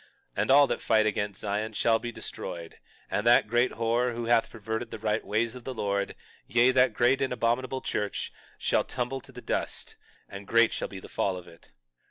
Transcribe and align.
And 0.35 0.49
all 0.49 0.65
that 0.65 0.81
fight 0.81 1.05
against 1.05 1.41
Zion 1.41 1.73
shall 1.73 1.99
be 1.99 2.11
destroyed, 2.11 2.79
and 3.11 3.23
that 3.27 3.47
great 3.47 3.73
whore, 3.73 4.15
who 4.15 4.25
hath 4.25 4.49
perverted 4.49 4.89
the 4.89 4.97
right 4.97 5.23
ways 5.23 5.53
of 5.53 5.63
the 5.63 5.75
Lord, 5.75 6.15
yea, 6.47 6.71
that 6.71 6.95
great 6.95 7.21
and 7.21 7.31
abominable 7.31 7.81
church, 7.81 8.33
shall 8.57 8.83
tumble 8.83 9.21
to 9.21 9.31
the 9.31 9.43
dust 9.43 9.97
and 10.27 10.47
great 10.47 10.73
shall 10.73 10.87
be 10.87 10.99
the 10.99 11.07
fall 11.07 11.37
of 11.37 11.47
it. 11.47 11.69